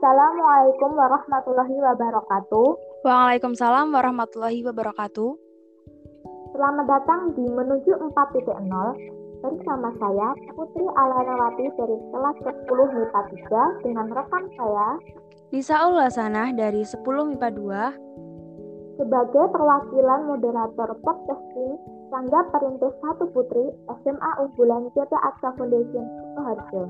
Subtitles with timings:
[0.00, 2.68] Assalamualaikum warahmatullahi wabarakatuh.
[3.04, 5.36] Waalaikumsalam warahmatullahi wabarakatuh.
[6.56, 8.48] Selamat datang di Menuju 4.0
[9.44, 14.88] bersama saya Putri Alanawati dari kelas 10 MIPA 3 dengan rekan saya
[15.52, 21.76] Nisa Ulasana dari 10 MIPA 2 sebagai perwakilan moderator podcasting
[22.08, 23.68] Sangga Perintis Satu Putri
[24.00, 26.88] SMA Unggulan Aksa Foundation Sukoharjo.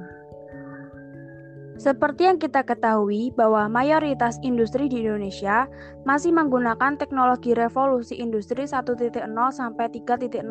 [1.80, 5.65] Seperti yang kita ketahui bahwa mayoritas industri di Indonesia
[6.05, 9.01] masih menggunakan teknologi revolusi industri 1.0
[9.48, 10.45] sampai 3.0.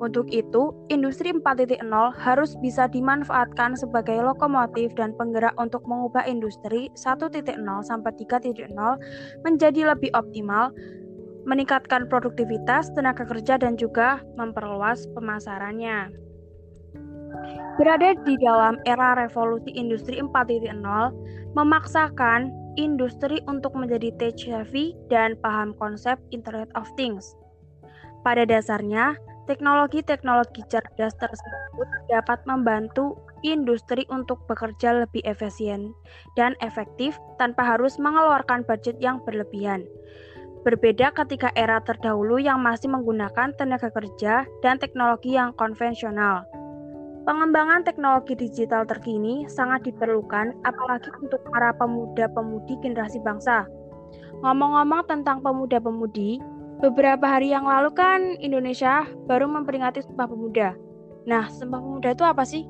[0.00, 1.84] Untuk itu, industri 4.0
[2.16, 7.28] harus bisa dimanfaatkan sebagai lokomotif dan penggerak untuk mengubah industri 1.0
[7.84, 8.72] sampai 3.0
[9.44, 10.72] menjadi lebih optimal,
[11.44, 16.27] meningkatkan produktivitas tenaga kerja dan juga memperluas pemasarannya.
[17.78, 20.74] Berada di dalam era revolusi industri 4.0,
[21.54, 27.38] memaksakan industri untuk menjadi tech savvy dan paham konsep Internet of Things.
[28.26, 29.14] Pada dasarnya,
[29.46, 35.94] teknologi-teknologi cerdas tersebut dapat membantu industri untuk bekerja lebih efisien
[36.34, 39.86] dan efektif tanpa harus mengeluarkan budget yang berlebihan.
[40.66, 46.42] Berbeda ketika era terdahulu yang masih menggunakan tenaga kerja dan teknologi yang konvensional.
[47.28, 53.68] Pengembangan teknologi digital terkini sangat diperlukan, apalagi untuk para pemuda-pemudi generasi bangsa.
[54.40, 56.40] Ngomong-ngomong tentang pemuda-pemudi,
[56.80, 60.72] beberapa hari yang lalu kan Indonesia baru memperingati Sumpah Pemuda.
[61.28, 62.64] Nah, Sumpah Pemuda itu apa sih?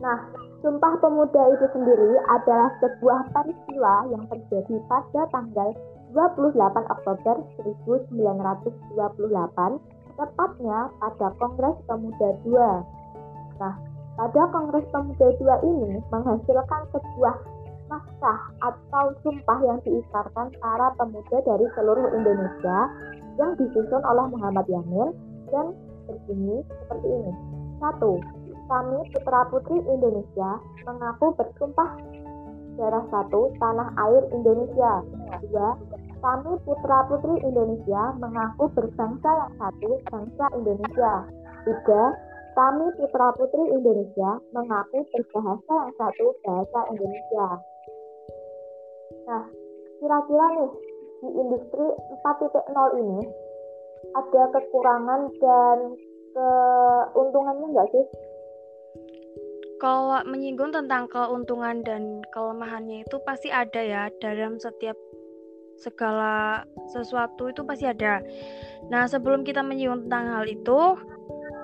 [0.00, 0.32] Nah,
[0.64, 5.76] Sumpah Pemuda itu sendiri adalah sebuah peristiwa yang terjadi pada tanggal
[6.16, 6.56] 28
[6.96, 8.08] Oktober 1928,
[10.16, 12.96] tepatnya pada Kongres Pemuda II
[13.58, 13.74] Nah,
[14.18, 17.36] pada Kongres Pemuda II ini menghasilkan sebuah
[17.88, 22.78] naskah atau sumpah yang diikarkan para pemuda dari seluruh Indonesia
[23.40, 25.14] yang disusun oleh Muhammad Yamin
[25.48, 25.72] dan
[26.04, 27.32] berbunyi seperti ini.
[27.78, 28.20] Satu,
[28.68, 30.50] kami putra-putri Indonesia
[30.84, 31.96] mengaku bersumpah
[32.78, 35.02] darah satu tanah air Indonesia.
[35.42, 35.74] Dua,
[36.18, 41.12] kami putra-putri Indonesia mengaku berbangsa yang satu, bangsa Indonesia.
[41.66, 42.02] Tiga,
[42.58, 47.46] kami putra-putri Indonesia mengaku berbahasa yang satu bahasa Indonesia.
[49.30, 49.44] Nah,
[50.02, 50.70] kira-kira nih
[51.22, 51.86] di industri
[52.18, 53.20] 4.0 ini
[54.18, 55.78] ada kekurangan dan
[56.34, 58.06] keuntungannya nggak sih?
[59.78, 64.98] Kalau menyinggung tentang keuntungan dan kelemahannya itu pasti ada ya dalam setiap
[65.78, 68.18] segala sesuatu itu pasti ada.
[68.90, 70.98] Nah, sebelum kita menyinggung tentang hal itu,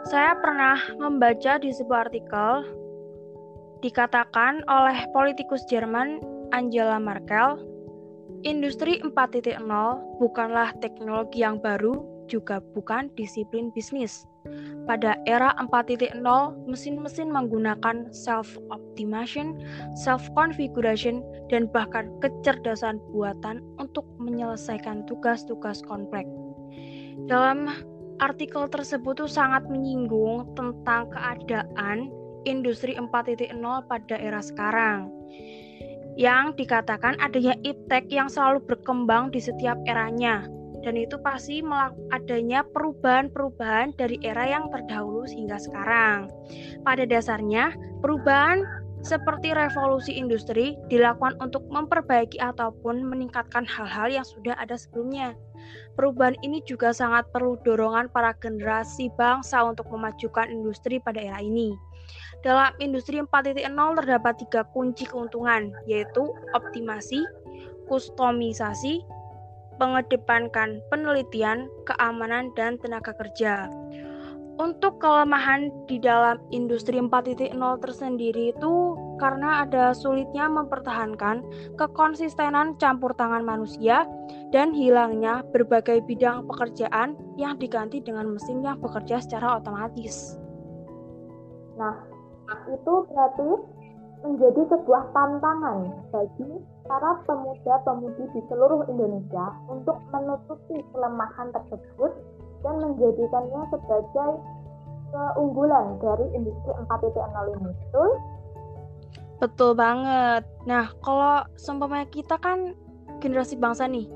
[0.04, 2.68] saya pernah membaca di sebuah artikel
[3.80, 6.20] dikatakan oleh politikus Jerman
[6.52, 7.60] Angela Merkel,
[8.44, 9.64] industri 4.0
[10.20, 14.24] bukanlah teknologi yang baru, juga bukan disiplin bisnis.
[14.84, 16.20] Pada era 4.0,
[16.68, 19.56] mesin-mesin menggunakan self-optimization,
[19.96, 26.28] self-configuration, dan bahkan kecerdasan buatan untuk menyelesaikan tugas-tugas kompleks.
[27.24, 27.72] Dalam
[28.22, 32.12] artikel tersebut tuh sangat menyinggung tentang keadaan
[32.44, 33.54] industri 4.0
[33.88, 35.10] pada era sekarang.
[36.14, 40.46] Yang dikatakan adanya iptek yang selalu berkembang di setiap eranya
[40.84, 41.64] dan itu pasti
[42.12, 46.28] adanya perubahan-perubahan dari era yang terdahulu hingga sekarang.
[46.84, 47.72] Pada dasarnya,
[48.04, 55.36] perubahan seperti revolusi industri dilakukan untuk memperbaiki ataupun meningkatkan hal-hal yang sudah ada sebelumnya.
[55.94, 61.76] Perubahan ini juga sangat perlu dorongan para generasi bangsa untuk memajukan industri pada era ini.
[62.40, 67.24] Dalam industri 4.0 terdapat tiga kunci keuntungan, yaitu optimasi,
[67.88, 69.00] kustomisasi,
[69.80, 73.68] pengedepankan penelitian, keamanan, dan tenaga kerja.
[74.54, 81.42] Untuk kelemahan di dalam industri 4.0 tersendiri itu karena ada sulitnya mempertahankan
[81.78, 84.06] kekonsistenan campur tangan manusia
[84.50, 90.38] dan hilangnya berbagai bidang pekerjaan yang diganti dengan mesin yang bekerja secara otomatis.
[91.74, 91.94] Nah,
[92.70, 93.50] itu berarti
[94.24, 95.78] menjadi sebuah tantangan
[96.08, 96.48] bagi
[96.88, 102.12] para pemuda-pemudi di seluruh Indonesia untuk menutupi kelemahan tersebut
[102.64, 104.30] dan menjadikannya sebagai
[105.12, 107.70] keunggulan dari industri 4.0 ini.
[107.70, 108.10] Betul?
[109.42, 110.46] Betul banget.
[110.64, 112.78] Nah, kalau seumpamanya kita kan
[113.18, 114.06] generasi bangsa nih,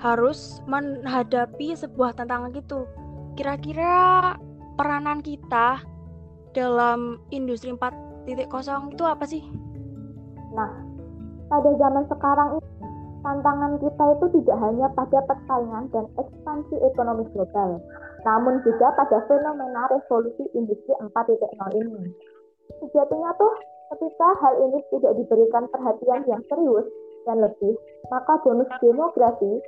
[0.00, 2.88] harus menghadapi sebuah tantangan gitu.
[3.36, 4.34] Kira-kira
[4.78, 5.82] peranan kita
[6.56, 9.44] dalam industri 4.0 itu apa sih?
[10.56, 10.70] Nah,
[11.46, 12.70] pada zaman sekarang ini,
[13.20, 17.78] tantangan kita itu tidak hanya pada persaingan dan ekspansi ekonomi global,
[18.24, 21.38] namun juga pada fenomena revolusi industri 4.0
[21.76, 22.10] ini.
[22.80, 23.52] Sejatinya tuh
[23.90, 26.86] ketika hal ini tidak diberikan perhatian yang serius
[27.26, 27.74] dan lebih,
[28.08, 29.58] maka bonus demografi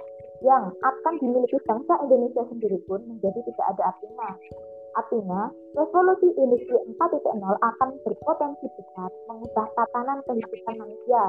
[0.43, 4.31] yang akan dimiliki bangsa Indonesia sendiri pun menjadi tidak ada artinya.
[4.93, 5.41] Artinya,
[5.73, 11.23] revolusi industri 4.0 akan berpotensi besar mengubah tatanan kehidupan manusia,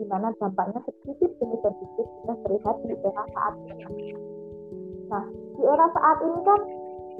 [0.00, 4.08] di mana dampaknya sedikit demi sedikit sudah terlihat di era saat ini.
[5.12, 6.60] Nah, di era saat ini kan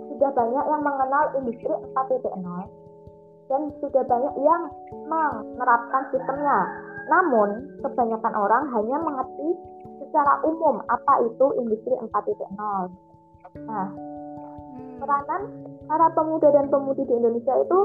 [0.08, 2.89] sudah banyak yang mengenal industri 4.0
[3.50, 4.62] dan sudah banyak yang
[5.10, 6.58] menerapkan sistemnya.
[7.10, 9.58] Namun, kebanyakan orang hanya mengerti
[9.98, 12.06] secara umum apa itu industri 4.0.
[13.66, 13.88] Nah,
[15.02, 15.42] peranan
[15.90, 17.78] para pemuda dan pemudi di Indonesia itu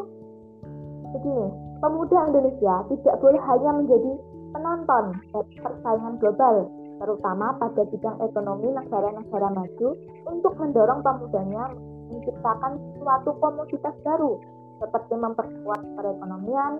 [1.17, 1.47] begini,
[1.81, 4.11] pemuda Indonesia tidak boleh hanya menjadi
[4.53, 5.03] penonton
[5.33, 6.69] persaingan global,
[7.01, 9.87] terutama pada bidang ekonomi negara-negara maju
[10.29, 11.73] untuk mendorong pemudanya
[12.13, 14.37] menciptakan suatu komoditas baru
[14.81, 16.79] seperti memperkuat perekonomian,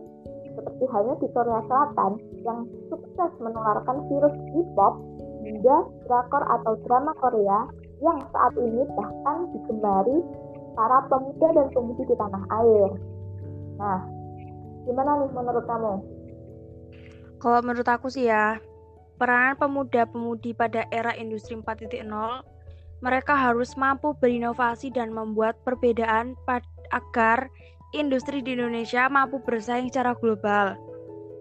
[0.56, 2.12] seperti halnya di Korea Selatan
[2.44, 4.94] yang sukses menularkan virus K-pop
[5.44, 5.78] hingga
[6.08, 7.60] drakor atau drama Korea
[8.04, 10.20] yang saat ini bahkan digemari
[10.76, 12.90] para pemuda dan pemudi di tanah air.
[13.80, 14.00] Nah,
[14.84, 15.94] gimana nih menurut kamu?
[17.40, 18.60] Kalau menurut aku sih ya,
[19.16, 22.04] peranan pemuda-pemudi pada era industri 4.0
[23.04, 26.34] mereka harus mampu berinovasi dan membuat perbedaan
[26.90, 27.52] agar
[27.96, 30.76] industri di Indonesia mampu bersaing secara global.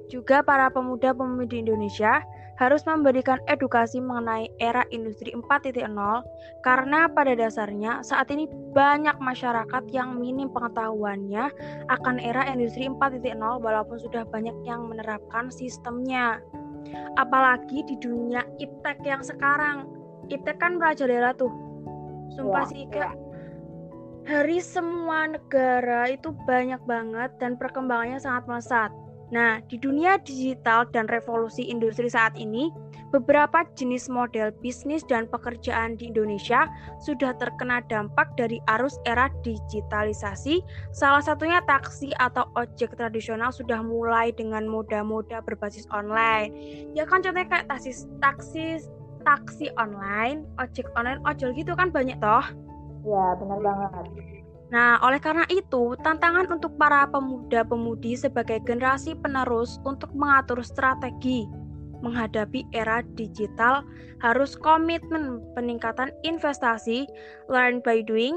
[0.06, 2.22] Juga para pemuda-pemudi Indonesia
[2.54, 5.74] harus memberikan edukasi mengenai era industri 4.0
[6.62, 11.50] karena pada dasarnya saat ini banyak masyarakat yang minim pengetahuannya
[11.90, 16.38] akan era industri 4.0 walaupun sudah banyak yang menerapkan sistemnya.
[17.18, 19.90] Apalagi di dunia iptek yang sekarang.
[20.30, 21.50] Iptek kan merajalela tuh.
[22.38, 23.23] Sumpah ya, sih kayak ya.
[24.24, 28.90] Hari semua negara itu banyak banget dan perkembangannya sangat melesat
[29.32, 32.68] Nah, di dunia digital dan revolusi industri saat ini,
[33.10, 36.70] beberapa jenis model bisnis dan pekerjaan di Indonesia
[37.02, 40.60] sudah terkena dampak dari arus era digitalisasi.
[40.94, 46.54] Salah satunya taksi atau ojek tradisional sudah mulai dengan moda-moda berbasis online.
[46.92, 48.86] Ya kan contohnya kayak taksi taksi
[49.24, 52.44] taksi online, ojek online, ojol gitu kan banyak toh?
[53.04, 54.04] Ya, benar banget.
[54.72, 61.46] Nah, oleh karena itu, tantangan untuk para pemuda-pemudi sebagai generasi penerus untuk mengatur strategi
[62.04, 63.80] menghadapi era digital
[64.20, 67.08] harus komitmen peningkatan investasi,
[67.48, 68.36] learn by doing,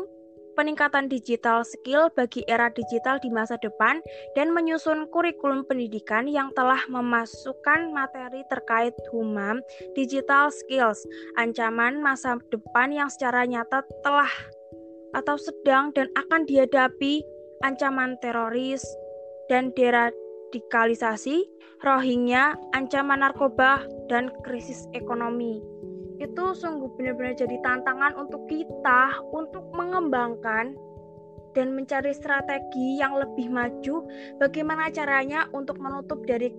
[0.55, 3.99] peningkatan digital skill bagi era digital di masa depan,
[4.33, 9.59] dan menyusun kurikulum pendidikan yang telah memasukkan materi terkait HUMAM,
[9.93, 11.03] digital skills,
[11.37, 14.31] ancaman masa depan yang secara nyata telah
[15.17, 17.25] atau sedang dan akan dihadapi
[17.65, 18.85] ancaman teroris
[19.49, 21.41] dan deradikalisasi,
[21.81, 23.81] Rohingya, ancaman narkoba,
[24.13, 25.57] dan krisis ekonomi.
[26.21, 30.73] Itu sungguh benar-benar jadi tantangan untuk kita untuk mengembangkan
[31.53, 34.05] dan mencari strategi yang lebih maju
[34.37, 36.53] bagaimana caranya untuk menutup dari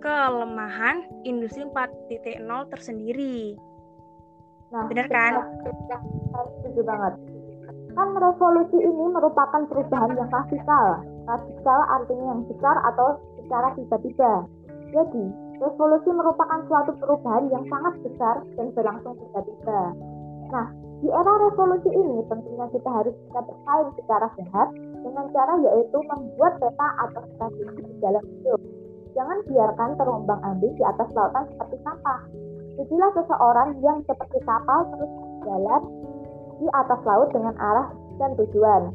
[0.00, 3.56] kelemahan industri 4.0 tersendiri.
[4.72, 5.32] Nah, benar kan?
[6.64, 7.14] Setuju banget.
[7.92, 10.86] Kan revolusi ini merupakan perubahan yang radikal.
[11.28, 14.32] Radikal artinya yang besar atau secara tiba-tiba.
[14.92, 15.24] Jadi,
[15.60, 19.80] revolusi merupakan suatu perubahan yang sangat besar dan berlangsung tiba-tiba.
[20.52, 20.66] Nah,
[21.02, 24.68] di era revolusi ini tentunya kita harus bisa bersaing secara sehat
[25.02, 28.60] dengan cara yaitu membuat peta atau strategi di dalam hidup.
[29.12, 32.20] Jangan biarkan terombang ambing di atas lautan seperti sampah.
[32.78, 35.82] Jadilah seseorang yang seperti kapal terus berjalan
[36.62, 37.90] di atas laut dengan arah
[38.22, 38.94] dan tujuan.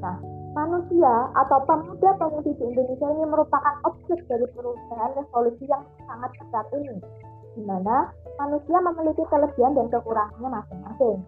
[0.00, 0.16] Nah,
[0.56, 6.96] manusia atau pemuda-pemudi di Indonesia ini merupakan objek dari perubahan revolusi yang sangat besar ini,
[7.52, 8.08] di mana
[8.40, 11.20] manusia memiliki kelebihan dan kekurangannya masing-masing.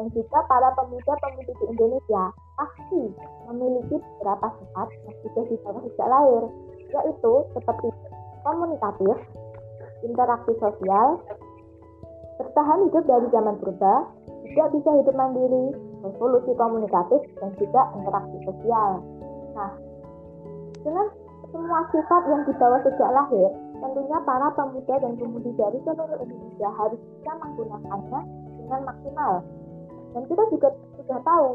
[0.00, 2.22] Dan juga para pemuda-pemudi di Indonesia
[2.56, 3.02] pasti
[3.50, 6.42] memiliki beberapa sifat yang sudah dibawa sejak lahir,
[6.88, 7.88] yaitu seperti
[8.46, 9.16] komunikatif,
[10.06, 11.20] interaksi sosial,
[12.38, 14.06] bertahan hidup dari zaman purba,
[14.58, 15.70] juga bisa hidup mandiri,
[16.02, 18.90] revolusi komunikatif, dan juga interaksi sosial.
[19.54, 19.70] Nah,
[20.82, 21.06] dengan
[21.54, 26.98] semua sifat yang dibawa sejak lahir, tentunya para pemuda dan pemudi dari seluruh Indonesia harus
[26.98, 28.20] bisa menggunakannya
[28.58, 29.32] dengan maksimal.
[30.18, 31.48] Dan kita juga sudah tahu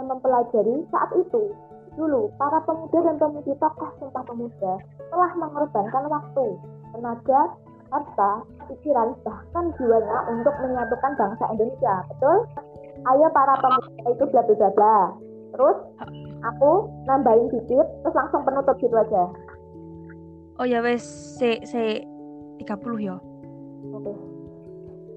[0.00, 1.52] dan mempelajari saat itu,
[2.00, 4.80] dulu para pemuda dan pemudi tokoh sumpah pemuda
[5.12, 6.46] telah mengorbankan waktu,
[6.96, 7.40] tenaga,
[7.88, 8.32] harta,
[8.68, 11.94] pikiran, bahkan jiwanya untuk menyatukan bangsa Indonesia.
[12.12, 12.38] Betul?
[13.06, 14.98] Ayo para pemuda itu bla bla bla.
[15.48, 15.78] Terus
[16.44, 16.70] aku
[17.08, 19.24] nambahin dikit, terus langsung penutup gitu aja.
[20.58, 21.06] Oh ya wes,
[21.38, 22.02] se se
[22.60, 23.16] 30 ya.
[23.94, 24.12] Oke.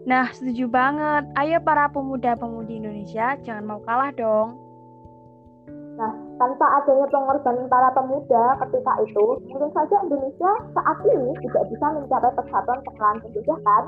[0.01, 1.29] Nah, setuju banget.
[1.37, 4.57] Ayo para pemuda-pemudi Indonesia, jangan mau kalah dong.
[6.41, 12.33] Tanpa adanya pengorbanan para pemuda ketika itu, mungkin saja Indonesia saat ini tidak bisa mencapai
[12.33, 13.83] persatuan pengelolaan penjajahan.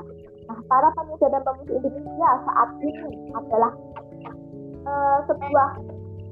[0.46, 3.72] Nah, para pemuda dan pemudi Indonesia saat ini adalah
[4.86, 5.70] uh, sebuah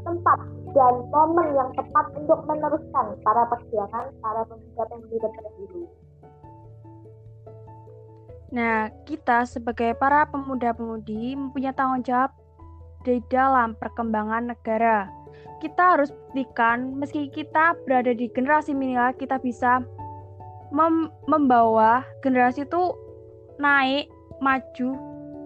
[0.06, 0.38] tempat
[0.78, 5.82] dan momen yang tepat untuk meneruskan para perjuangan para pemuda-pemudi terdahulu.
[8.54, 12.30] Nah, kita sebagai para pemuda-pemudi mempunyai tanggung jawab
[13.02, 15.21] di dalam perkembangan negara.
[15.62, 19.78] Kita harus buktikan meski kita berada di generasi milenial, kita bisa
[20.74, 22.90] mem membawa generasi itu
[23.62, 24.10] naik
[24.42, 24.90] maju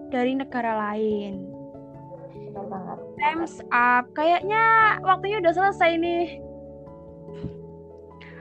[0.09, 1.45] dari negara lain.
[3.21, 4.09] Times up.
[4.17, 6.25] Kayaknya waktunya udah selesai nih.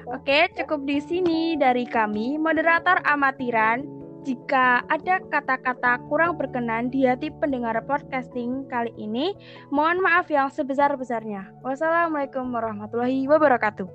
[0.06, 3.96] Oke, cukup di sini dari kami, moderator amatiran.
[4.26, 9.38] Jika ada kata-kata kurang berkenan di hati pendengar podcasting kali ini,
[9.71, 11.47] mohon maaf yang sebesar-besarnya.
[11.62, 13.87] Wassalamualaikum warahmatullahi wabarakatuh.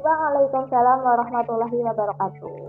[0.00, 2.65] Waalaikumsalam warahmatullahi wabarakatuh.